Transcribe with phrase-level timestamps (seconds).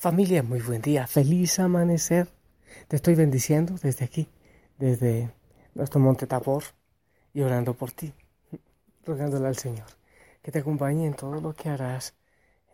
[0.00, 2.28] Familia, muy buen día, feliz amanecer.
[2.86, 4.28] Te estoy bendiciendo desde aquí,
[4.78, 5.32] desde
[5.74, 6.62] nuestro monte Tabor
[7.34, 8.14] y orando por ti,
[9.04, 9.88] rogándole al Señor
[10.40, 12.14] que te acompañe en todo lo que harás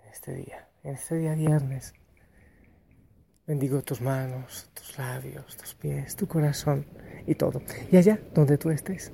[0.02, 1.94] en este día, en este día viernes.
[3.46, 6.84] Bendigo tus manos, tus labios, tus pies, tu corazón
[7.26, 7.62] y todo.
[7.90, 9.12] Y allá donde tú estés,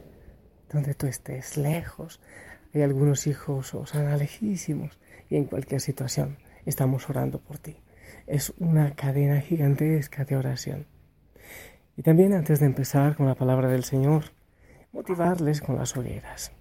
[0.69, 2.19] donde tú estés, lejos,
[2.75, 4.99] hay algunos hijos o sea, lejísimos
[5.29, 7.77] y en cualquier situación estamos orando por ti
[8.27, 10.87] es una cadena gigantesca de oración.
[11.96, 14.24] Y también antes de empezar con la palabra del Señor,
[14.92, 16.52] motivarles con las hogueras,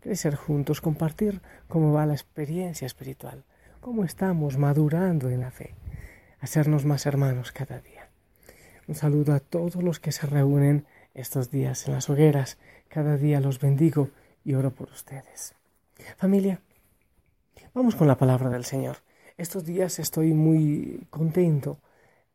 [0.00, 3.44] crecer juntos, compartir cómo va la experiencia espiritual,
[3.80, 5.74] cómo estamos madurando en la fe,
[6.40, 8.08] hacernos más hermanos cada día.
[8.88, 12.58] Un saludo a todos los que se reúnen estos días en las hogueras.
[12.88, 14.10] Cada día los bendigo
[14.44, 15.54] y oro por ustedes.
[16.16, 16.60] Familia,
[17.74, 18.98] vamos con la palabra del Señor.
[19.36, 21.78] Estos días estoy muy contento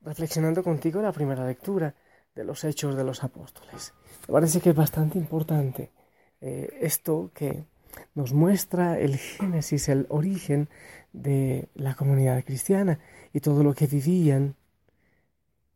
[0.02, 1.96] reflexionando contigo la primera lectura
[2.36, 3.94] de los Hechos de los Apóstoles.
[4.28, 5.90] Me parece que es bastante importante
[6.42, 7.66] eh, esto que
[8.14, 10.70] nos muestra el génesis, el origen
[11.12, 13.00] de la comunidad cristiana
[13.34, 14.56] y todo lo que vivían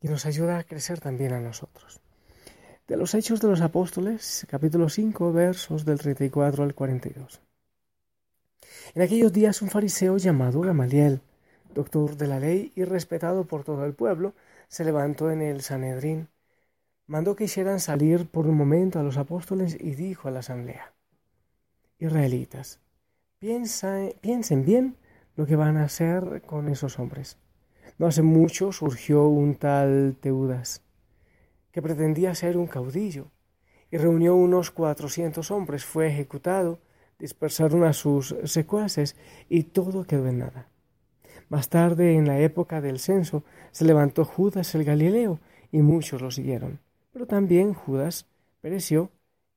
[0.00, 2.00] y nos ayuda a crecer también a nosotros.
[2.86, 7.40] De los Hechos de los Apóstoles, capítulo 5, versos del 34 al 42.
[8.94, 11.20] En aquellos días un fariseo llamado Gamaliel,
[11.76, 14.34] doctor de la ley y respetado por todo el pueblo,
[14.66, 16.28] se levantó en el Sanedrín,
[17.06, 20.94] mandó que hicieran salir por un momento a los apóstoles y dijo a la asamblea,
[21.98, 22.80] Israelitas,
[23.38, 24.96] piensen bien
[25.36, 27.36] lo que van a hacer con esos hombres.
[27.98, 30.82] No hace mucho surgió un tal Teudas,
[31.72, 33.30] que pretendía ser un caudillo,
[33.90, 36.80] y reunió unos cuatrocientos hombres, fue ejecutado,
[37.18, 39.14] dispersaron a sus secuaces
[39.48, 40.68] y todo quedó en nada.
[41.48, 46.30] Más tarde, en la época del censo, se levantó Judas el Galileo y muchos lo
[46.30, 46.80] siguieron.
[47.12, 48.26] Pero también Judas
[48.60, 49.10] pereció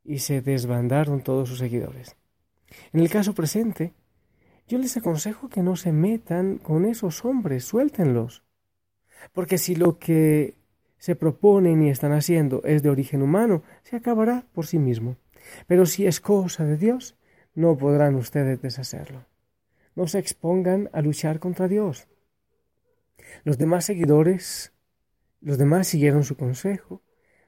[0.03, 2.15] y se desbandaron todos sus seguidores.
[2.93, 3.93] En el caso presente,
[4.67, 8.43] yo les aconsejo que no se metan con esos hombres, suéltenlos.
[9.33, 10.55] Porque si lo que
[10.99, 15.17] se proponen y están haciendo es de origen humano, se acabará por sí mismo.
[15.65, 17.17] Pero si es cosa de Dios,
[17.55, 19.25] no podrán ustedes deshacerlo.
[19.99, 22.07] No se expongan a luchar contra Dios.
[23.43, 24.71] Los demás seguidores,
[25.41, 27.01] los demás siguieron su consejo,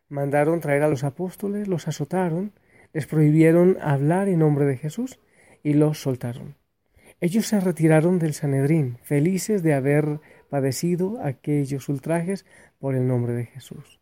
[0.09, 2.51] mandaron traer a los apóstoles, los azotaron,
[2.91, 5.17] les prohibieron hablar en nombre de Jesús
[5.63, 6.57] y los soltaron.
[7.21, 10.19] Ellos se retiraron del Sanedrín, felices de haber
[10.49, 12.45] padecido aquellos ultrajes
[12.79, 14.01] por el nombre de Jesús.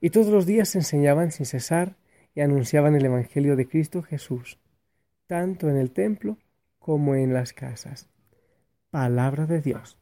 [0.00, 1.96] Y todos los días enseñaban sin cesar
[2.34, 4.58] y anunciaban el Evangelio de Cristo Jesús
[5.26, 6.36] tanto en el templo
[6.82, 8.08] como en las casas.
[8.90, 9.96] Palabra de Dios.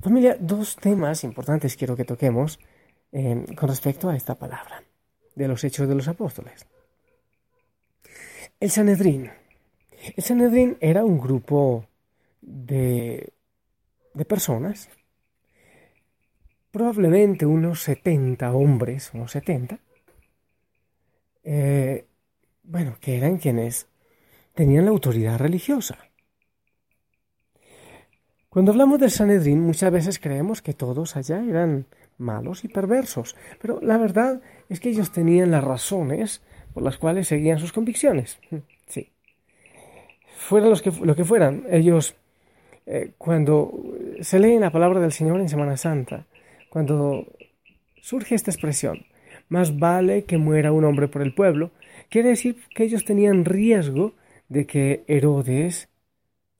[0.00, 2.58] Familia, dos temas importantes quiero que toquemos
[3.12, 4.82] eh, con respecto a esta palabra
[5.36, 6.66] de los hechos de los apóstoles.
[8.58, 9.30] El Sanedrín.
[10.16, 11.86] El Sanedrín era un grupo
[12.40, 13.32] de,
[14.14, 14.88] de personas,
[16.72, 19.78] probablemente unos 70 hombres, unos 70,
[21.44, 22.11] eh, bueno,
[23.02, 23.88] que eran quienes
[24.54, 25.98] tenían la autoridad religiosa.
[28.48, 31.86] Cuando hablamos del Sanedrín, muchas veces creemos que todos allá eran
[32.16, 36.42] malos y perversos, pero la verdad es que ellos tenían las razones
[36.72, 38.38] por las cuales seguían sus convicciones.
[38.86, 39.10] Sí.
[40.36, 42.14] Fueran los que, lo que fueran, ellos,
[42.84, 43.72] eh, cuando
[44.20, 46.26] se lee la palabra del Señor en Semana Santa,
[46.68, 47.26] cuando
[48.02, 49.06] surge esta expresión,
[49.48, 51.70] más vale que muera un hombre por el pueblo,
[52.08, 54.14] quiere decir que ellos tenían riesgo
[54.48, 55.88] de que Herodes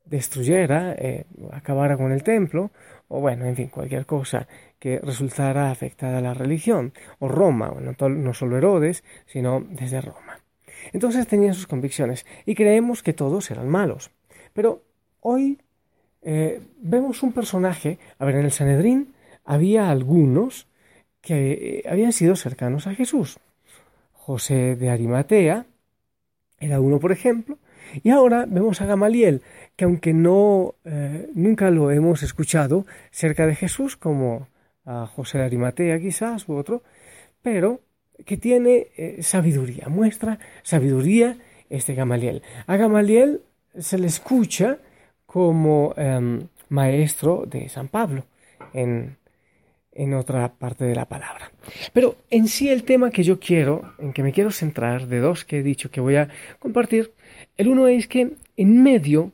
[0.05, 2.71] destruyera, eh, acabara con el templo,
[3.09, 4.47] o bueno, en fin, cualquier cosa
[4.79, 10.43] que resultara afectada a la religión, o Roma, no solo Herodes, sino desde Roma.
[10.93, 14.11] Entonces tenían sus convicciones y creemos que todos eran malos.
[14.53, 14.83] Pero
[15.21, 15.59] hoy
[16.23, 19.15] eh, vemos un personaje, a ver, en el Sanedrín
[19.45, 20.67] había algunos
[21.21, 23.39] que eh, habían sido cercanos a Jesús.
[24.25, 25.67] José de Arimatea
[26.61, 27.59] era uno, por ejemplo,
[28.05, 29.43] y ahora vemos a Gamaliel,
[29.75, 34.47] que aunque no eh, nunca lo hemos escuchado cerca de Jesús, como
[34.85, 36.85] a José de Arimatea quizás u otro,
[37.43, 37.81] pero
[38.25, 41.37] que tiene eh, sabiduría, muestra sabiduría
[41.69, 42.43] este Gamaliel.
[42.69, 43.43] A Gamaliel
[43.77, 44.79] se le escucha
[45.27, 48.25] como em, maestro de San Pablo
[48.73, 49.17] en
[49.95, 51.53] en otra parte de la palabra.
[51.93, 55.45] Pero en sí el tema que yo quiero, en que me quiero centrar, de dos
[55.45, 56.29] que he dicho que voy a
[56.59, 57.13] compartir,
[57.57, 59.33] el uno es que en medio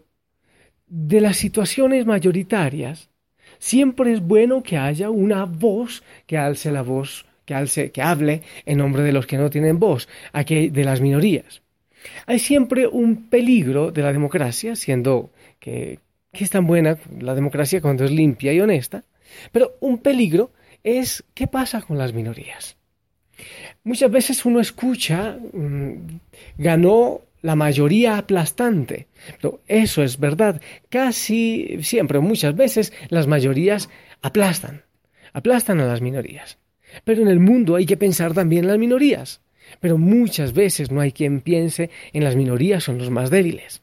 [0.86, 3.10] de las situaciones mayoritarias,
[3.58, 8.42] siempre es bueno que haya una voz que alce la voz, que, alce, que hable
[8.66, 11.62] en nombre de los que no tienen voz, aquí de las minorías.
[12.26, 15.98] Hay siempre un peligro de la democracia, siendo que,
[16.32, 19.04] que es tan buena la democracia cuando es limpia y honesta,
[19.52, 20.52] pero un peligro
[20.84, 22.76] es qué pasa con las minorías.
[23.84, 26.20] Muchas veces uno escucha, mm,
[26.58, 29.06] ganó la mayoría aplastante.
[29.40, 30.60] Pero eso es verdad.
[30.88, 33.88] Casi siempre, muchas veces, las mayorías
[34.22, 34.82] aplastan.
[35.32, 36.58] Aplastan a las minorías.
[37.04, 39.40] Pero en el mundo hay que pensar también en las minorías.
[39.80, 43.82] Pero muchas veces no hay quien piense en las minorías en los más débiles.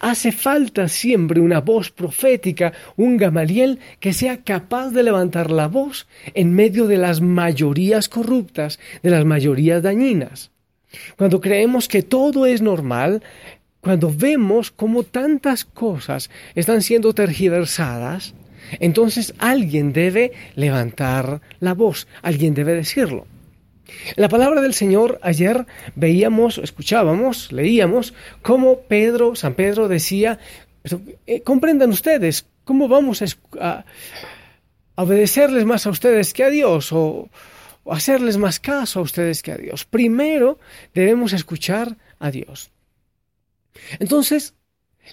[0.00, 6.06] Hace falta siempre una voz profética, un Gamaliel que sea capaz de levantar la voz
[6.34, 10.50] en medio de las mayorías corruptas, de las mayorías dañinas.
[11.16, 13.22] Cuando creemos que todo es normal,
[13.80, 18.34] cuando vemos cómo tantas cosas están siendo tergiversadas,
[18.78, 23.26] entonces alguien debe levantar la voz, alguien debe decirlo.
[24.16, 30.38] La palabra del Señor ayer veíamos, escuchábamos, leíamos cómo Pedro, San Pedro decía,
[31.26, 33.22] eh, comprendan ustedes, ¿cómo vamos
[33.60, 33.84] a,
[34.96, 36.92] obedecerles más a ustedes que a Dios?
[36.92, 37.28] O,
[37.86, 39.84] hacerles más caso a ustedes que a Dios.
[39.84, 40.58] Primero
[40.94, 42.70] debemos escuchar a Dios.
[43.98, 44.54] Entonces,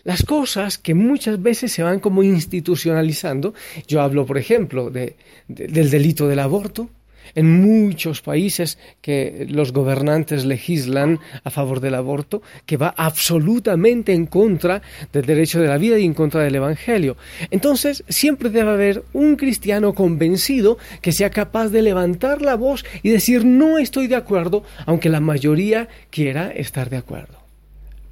[0.03, 3.53] las cosas que muchas veces se van como institucionalizando,
[3.88, 5.15] yo hablo, por ejemplo, de,
[5.47, 6.89] del delito del aborto,
[7.35, 14.25] en muchos países que los gobernantes legislan a favor del aborto, que va absolutamente en
[14.25, 14.81] contra
[15.12, 17.18] del derecho de la vida y en contra del Evangelio.
[17.51, 23.09] Entonces, siempre debe haber un cristiano convencido que sea capaz de levantar la voz y
[23.09, 27.38] decir no estoy de acuerdo, aunque la mayoría quiera estar de acuerdo.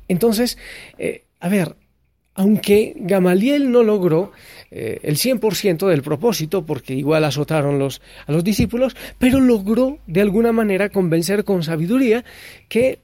[0.07, 0.57] Entonces,
[0.97, 1.75] eh, a ver,
[2.35, 4.31] aunque Gamaliel no logró
[4.69, 10.21] eh, el 100% del propósito, porque igual azotaron los, a los discípulos, pero logró de
[10.21, 12.25] alguna manera convencer con sabiduría
[12.67, 12.99] que,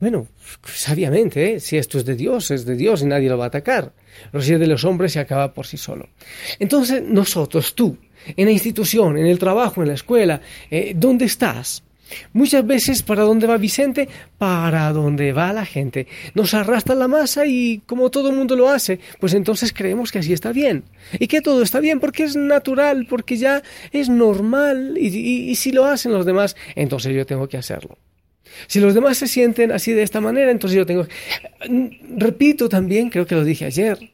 [0.00, 0.28] bueno,
[0.64, 1.60] sabiamente, ¿eh?
[1.60, 3.92] si esto es de Dios, es de Dios y nadie lo va a atacar.
[4.32, 6.08] Lo si es de los hombres se acaba por sí solo.
[6.58, 7.98] Entonces, nosotros, tú,
[8.36, 10.40] en la institución, en el trabajo, en la escuela,
[10.70, 11.84] eh, ¿dónde estás?
[12.32, 14.08] Muchas veces, ¿para dónde va Vicente?
[14.38, 16.06] Para dónde va la gente.
[16.34, 20.18] Nos arrastra la masa y como todo el mundo lo hace, pues entonces creemos que
[20.18, 20.84] así está bien.
[21.18, 23.62] Y que todo está bien porque es natural, porque ya
[23.92, 24.96] es normal.
[24.98, 27.98] Y, si lo hacen los demás, entonces yo tengo que hacerlo.
[28.66, 31.06] Si los demás se sienten así de esta manera, entonces yo tengo...
[32.16, 34.10] Repito también, creo que lo dije ayer,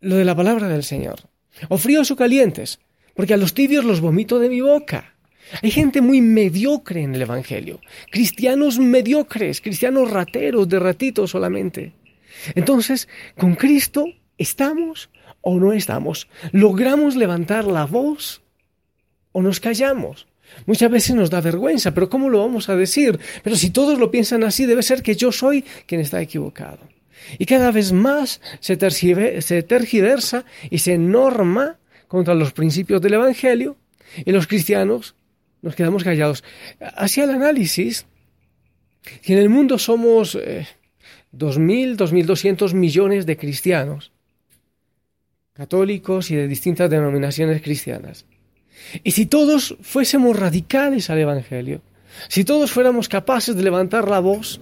[0.00, 1.20] lo de la palabra del Señor.
[1.68, 2.80] O fríos o calientes,
[3.14, 5.15] porque a los tibios los vomito de mi boca.
[5.62, 11.92] Hay gente muy mediocre en el Evangelio, cristianos mediocres, cristianos rateros, de ratito solamente.
[12.54, 14.06] Entonces, con Cristo,
[14.38, 15.10] ¿estamos
[15.40, 16.28] o no estamos?
[16.52, 18.42] ¿Logramos levantar la voz
[19.32, 20.26] o nos callamos?
[20.66, 23.18] Muchas veces nos da vergüenza, pero ¿cómo lo vamos a decir?
[23.42, 26.78] Pero si todos lo piensan así, debe ser que yo soy quien está equivocado.
[27.38, 31.78] Y cada vez más se, tergiversa y se norma
[32.08, 33.76] contra los principios del Evangelio
[34.24, 35.14] y los cristianos
[35.66, 36.44] nos quedamos callados.
[36.80, 38.06] Hacía el análisis,
[39.20, 40.68] si en el mundo somos eh,
[41.36, 44.12] 2.000, 2.200 millones de cristianos,
[45.54, 48.26] católicos y de distintas denominaciones cristianas,
[49.02, 51.82] y si todos fuésemos radicales al Evangelio,
[52.28, 54.60] si todos fuéramos capaces de levantar la voz,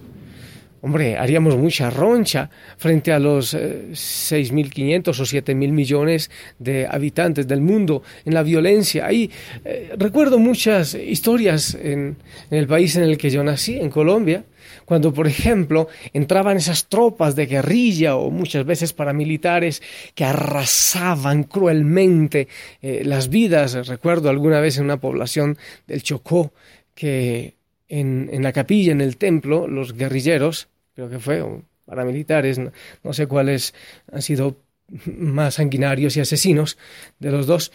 [0.85, 7.61] Hombre, haríamos mucha roncha frente a los 6.500 eh, o 7.000 millones de habitantes del
[7.61, 9.07] mundo en la violencia.
[9.07, 9.31] Ahí
[9.63, 12.17] eh, recuerdo muchas historias en,
[12.51, 14.45] el país en el que yo nací, en Colombia,
[14.85, 19.81] cuando, por ejemplo, entraban esas tropas de guerrilla o muchas veces paramilitares
[20.13, 22.47] que arrasaban cruelmente
[22.83, 23.87] eh, las vidas.
[23.87, 26.53] Recuerdo alguna vez en una población del Chocó
[26.93, 27.55] que
[27.87, 33.27] en la capilla, en el templo, los guerrilleros creo que fue, o paramilitares, no, sé
[33.27, 33.73] cuáles
[34.11, 34.57] han sido
[35.05, 36.77] más sanguinarios y asesinos
[37.19, 37.71] de los dos,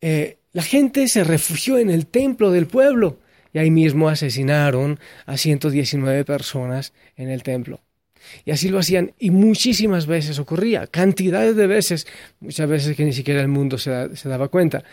[0.00, 3.18] eh, la gente se refugió en el templo del pueblo
[3.54, 7.80] y ahí mismo asesinaron a 119 personas en el templo.
[8.44, 12.06] Y así lo hacían y muchísimas veces ocurría, cantidades de veces,
[12.40, 14.84] muchas veces que ni siquiera el mundo se, se daba cuenta.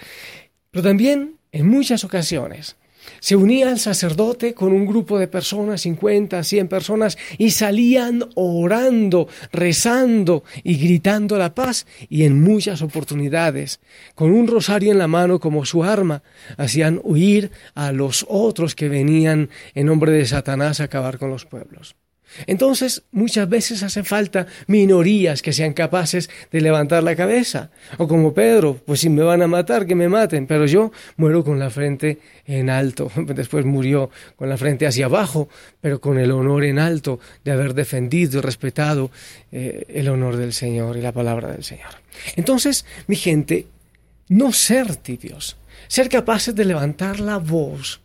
[0.72, 2.76] Pero también en muchas ocasiones
[3.20, 9.28] se unía el sacerdote con un grupo de personas, 50, 100 personas, y salían orando,
[9.52, 13.80] rezando y gritando la paz, y en muchas oportunidades,
[14.16, 16.24] con un rosario en la mano como su arma,
[16.58, 21.46] hacían huir a los otros que venían en nombre de Satanás a acabar con los
[21.46, 21.96] pueblos.
[22.48, 27.72] Entonces, muchas veces hace falta minorías que sean capaces de levantar la cabeza.
[27.98, 31.44] O como Pedro, pues si me van a matar, que me maten, pero yo muero
[31.44, 33.12] con la frente en alto.
[33.28, 35.50] Después murió con la frente hacia abajo,
[35.82, 39.12] pero con el honor en alto de haber defendido y respetado
[39.52, 41.90] eh, el honor del Señor y la palabra del Señor.
[42.36, 43.68] Entonces, mi gente,
[44.28, 45.58] no ser tibios,
[45.88, 48.02] ser capaces de levantar la voz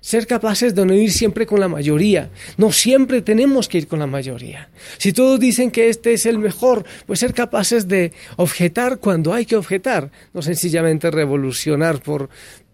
[0.00, 2.30] ser capaces de no ir siempre con la mayoría.
[2.56, 4.68] No siempre tenemos que ir con la mayoría.
[4.98, 9.46] Si todos dicen que este es el mejor, pues ser capaces de objetar cuando hay
[9.46, 12.28] que objetar, no sencillamente revolucionar por,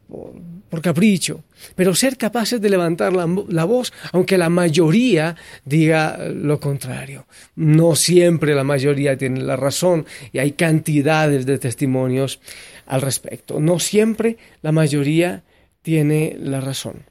[0.08, 1.44] por, capricho,
[1.76, 7.26] pero ser capaces de levantar la, la, voz aunque la mayoría diga lo contrario.
[7.54, 12.40] No siempre la mayoría tiene la razón y hay cantidades de testimonios
[12.86, 13.60] al respecto.
[13.60, 15.44] No siempre la mayoría
[15.82, 17.04] tiene la razón.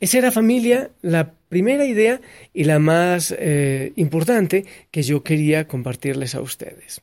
[0.00, 2.20] Esa era familia la primera idea
[2.52, 7.02] y la más eh, importante que yo quería compartirles a ustedes.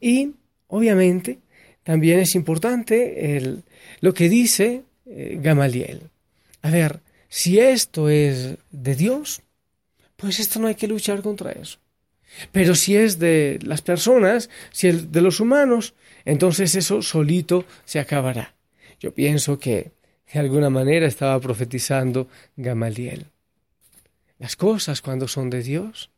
[0.00, 0.32] Y
[0.68, 1.38] obviamente
[1.82, 3.64] también es importante el,
[4.00, 6.10] lo que dice eh, Gamaliel.
[6.62, 9.42] A ver, si esto es de Dios,
[10.16, 11.78] pues esto no hay que luchar contra eso.
[12.50, 17.98] Pero si es de las personas, si es de los humanos, entonces eso solito se
[17.98, 18.54] acabará.
[19.00, 19.90] Yo pienso que
[20.32, 23.26] de alguna manera estaba profetizando Gamaliel.
[24.38, 26.10] Las cosas cuando son de Dios,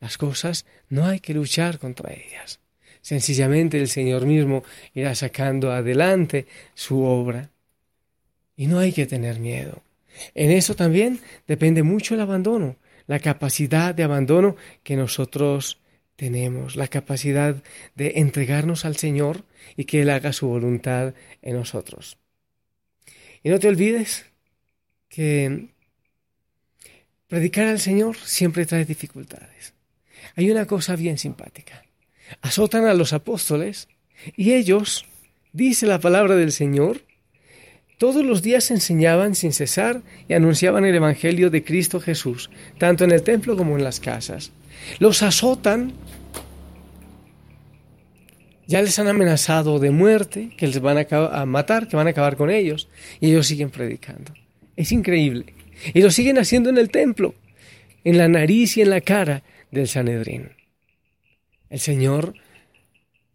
[0.00, 2.60] las cosas no hay que luchar contra ellas.
[3.02, 7.50] Sencillamente el Señor mismo irá sacando adelante su obra.
[8.56, 9.82] Y no hay que tener miedo.
[10.34, 15.78] En eso también depende mucho el abandono, la capacidad de abandono que nosotros
[16.16, 17.62] tenemos, la capacidad
[17.94, 19.44] de entregarnos al Señor
[19.76, 22.16] y que Él haga su voluntad en nosotros.
[23.46, 24.24] Y no te olvides
[25.08, 25.68] que
[27.28, 29.72] predicar al Señor siempre trae dificultades.
[30.34, 31.84] Hay una cosa bien simpática.
[32.40, 33.86] Azotan a los apóstoles
[34.36, 35.06] y ellos,
[35.52, 37.02] dice la palabra del Señor,
[37.98, 43.12] todos los días enseñaban sin cesar y anunciaban el Evangelio de Cristo Jesús, tanto en
[43.12, 44.50] el templo como en las casas.
[44.98, 45.92] Los azotan
[48.66, 52.36] ya les han amenazado de muerte, que les van a, matar, que van a acabar
[52.36, 52.88] con ellos,
[53.20, 54.32] y ellos siguen predicando.
[54.74, 55.54] Es increíble.
[55.94, 57.34] Y lo siguen haciendo en el templo,
[58.04, 60.50] en la nariz y en la cara del Sanedrín.
[61.70, 62.34] El Señor,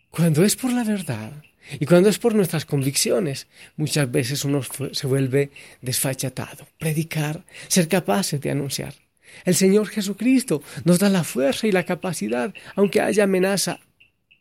[0.10, 1.32] cuando es por la verdad
[1.80, 3.48] y cuando es por nuestras convicciones,
[3.78, 4.62] muchas veces uno
[4.92, 6.68] se vuelve desfachatado.
[6.78, 8.94] Predicar, ser capaces de anunciar.
[9.46, 13.80] El Señor Jesucristo nos da la fuerza y la capacidad, aunque haya amenaza.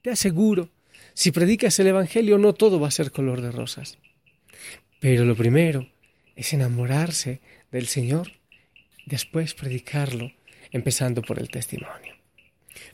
[0.03, 0.69] Te aseguro
[1.15, 3.99] si predicas el Evangelio, no todo va a ser color de rosas.
[5.01, 5.89] Pero lo primero
[6.37, 7.41] es enamorarse
[7.71, 8.33] del Señor,
[9.07, 10.33] después predicarlo,
[10.71, 12.15] empezando por el testimonio.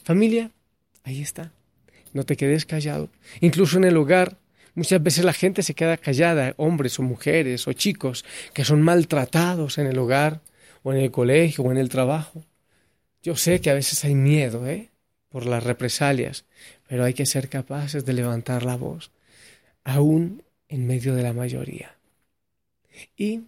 [0.03, 0.51] Familia,
[1.05, 1.53] ahí está.
[2.13, 3.11] No te quedes callado.
[3.41, 4.39] Incluso en el hogar,
[4.75, 9.79] muchas veces la gente se queda callada, hombres o mujeres o chicos que son maltratados
[9.79, 10.41] en el hogar
[10.83, 12.45] o en el colegio o en el trabajo.
[13.23, 14.91] Yo sé que a veces hay miedo, ¿eh?
[15.29, 16.45] Por las represalias,
[16.89, 19.11] pero hay que ser capaces de levantar la voz,
[19.85, 21.97] aún en medio de la mayoría.
[23.17, 23.43] Y,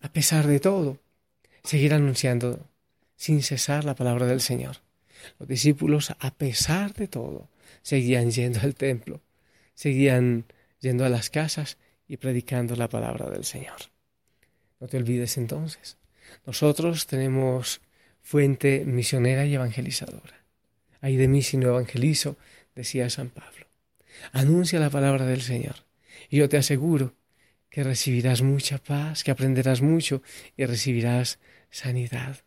[0.00, 0.98] a pesar de todo,
[1.62, 2.58] seguir anunciando
[3.16, 4.78] sin cesar la palabra del Señor.
[5.38, 7.48] Los discípulos, a pesar de todo,
[7.82, 9.20] seguían yendo al templo,
[9.74, 10.44] seguían
[10.80, 11.78] yendo a las casas
[12.08, 13.76] y predicando la palabra del Señor.
[14.80, 15.96] No te olvides entonces,
[16.44, 17.80] nosotros tenemos
[18.20, 20.41] fuente misionera y evangelizadora.
[21.02, 22.38] Ay de mí si no evangelizo,
[22.74, 23.66] decía San Pablo.
[24.32, 25.84] Anuncia la palabra del Señor.
[26.30, 27.14] Y yo te aseguro
[27.68, 30.22] que recibirás mucha paz, que aprenderás mucho
[30.56, 31.40] y recibirás
[31.70, 32.44] sanidad.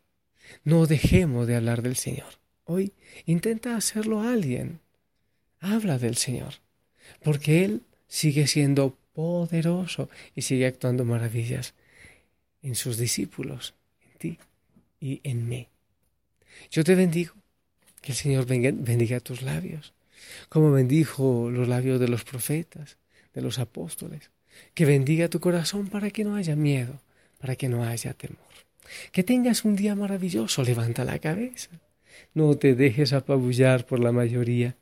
[0.64, 2.40] No dejemos de hablar del Señor.
[2.64, 2.94] Hoy
[3.26, 4.80] intenta hacerlo a alguien.
[5.60, 6.54] Habla del Señor,
[7.24, 11.74] porque Él sigue siendo poderoso y sigue actuando maravillas
[12.62, 14.40] en sus discípulos, en ti
[15.00, 15.68] y en mí.
[16.72, 17.34] Yo te bendigo
[18.06, 19.96] que el Señor bendiga tus labios,
[20.48, 22.98] como bendijo los labios de los profetas,
[23.34, 24.30] de los apóstoles.
[24.76, 27.02] Que bendiga tu corazón para que no haya miedo,
[27.40, 28.38] para que no haya temor.
[29.12, 31.82] Que tengas un día maravilloso, levanta la cabeza.
[32.36, 34.76] No te dejes apabullar por la mayoría.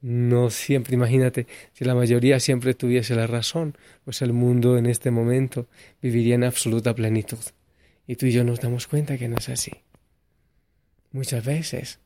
[0.00, 5.12] No siempre, imagínate, si la mayoría siempre tuviese la razón, pues el mundo en este
[5.12, 5.68] momento
[6.02, 7.38] viviría en absoluta plenitud.
[8.08, 9.70] Y tú y yo nos damos cuenta que no es así.
[11.12, 12.00] Muchas veces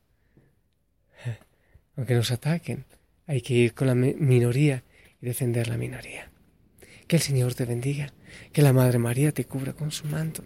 [1.97, 2.85] aunque nos ataquen,
[3.27, 4.85] hay que ir con la minoría
[5.21, 6.31] y defender la minoría.
[7.07, 8.13] Que el Señor te bendiga,
[8.53, 10.45] que la Madre María te cubra con su manto.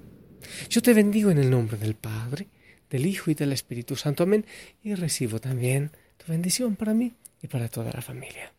[0.68, 2.48] Yo te bendigo en el nombre del Padre,
[2.90, 4.22] del Hijo y del Espíritu Santo.
[4.22, 4.44] Amén.
[4.82, 8.52] Y recibo también tu bendición para mí y para toda la familia.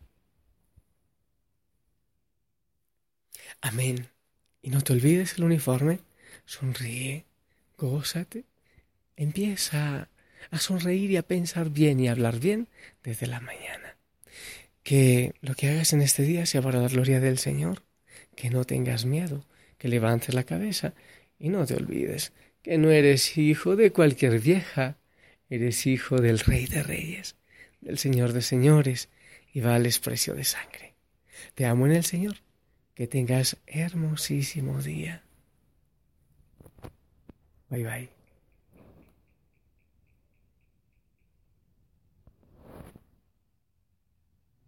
[3.62, 4.08] Amén.
[4.62, 6.00] Y no te olvides el uniforme.
[6.46, 7.26] Sonríe,
[7.78, 8.46] gózate.
[9.16, 10.10] Empieza
[10.52, 12.68] a sonreír y a pensar bien y a hablar bien
[13.04, 13.98] desde la mañana.
[14.84, 17.84] Que lo que hagas en este día sea para la gloria del Señor.
[18.36, 19.46] Que no tengas miedo,
[19.78, 20.94] que levantes la cabeza
[21.40, 22.32] y no te olvides
[22.68, 24.98] que no eres hijo de cualquier vieja,
[25.50, 27.38] eres hijo del Rey de Reyes,
[27.80, 29.08] del Señor de Señores
[29.54, 30.94] y vales precio de sangre.
[31.56, 32.36] Te amo en el Señor.
[32.94, 35.24] Que tengas hermosísimo día.
[37.70, 38.17] Bye bye.